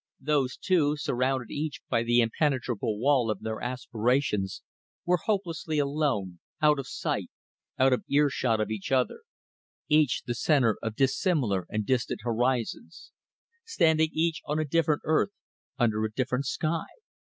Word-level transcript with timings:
Those 0.19 0.57
two, 0.57 0.97
surrounded 0.97 1.51
each 1.51 1.79
by 1.87 2.01
the 2.01 2.21
impenetrable 2.21 2.97
wall 2.97 3.29
of 3.29 3.41
their 3.41 3.61
aspirations, 3.61 4.63
were 5.05 5.19
hopelessly 5.25 5.77
alone, 5.77 6.39
out 6.59 6.79
of 6.79 6.87
sight, 6.87 7.29
out 7.77 7.93
of 7.93 8.03
earshot 8.09 8.59
of 8.59 8.71
each 8.71 8.91
other; 8.91 9.19
each 9.89 10.23
the 10.25 10.33
centre 10.33 10.79
of 10.81 10.95
dissimilar 10.95 11.67
and 11.69 11.85
distant 11.85 12.21
horizons; 12.23 13.11
standing 13.63 14.09
each 14.11 14.41
on 14.45 14.57
a 14.57 14.65
different 14.65 15.03
earth, 15.05 15.33
under 15.77 16.03
a 16.03 16.11
different 16.11 16.45
sky. 16.47 16.85